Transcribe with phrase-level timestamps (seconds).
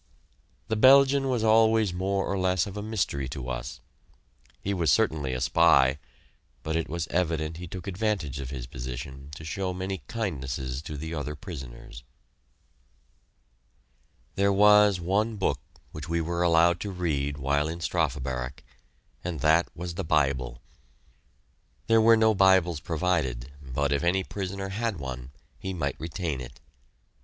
[0.67, 3.81] This Belgian was always more or less of a mystery to us.
[4.59, 5.99] He was certainly a spy,
[6.63, 10.97] but it was evident he took advantage of his position to show many kindnesses to
[10.97, 12.01] the other prisoners.
[14.33, 15.59] There was one book
[15.91, 18.63] which we were allowed to read while in Strafe Barrack,
[19.23, 20.63] and that was the Bible.
[21.85, 25.29] There were no Bibles provided, but if any prisoner had one,
[25.59, 26.59] he might retain it.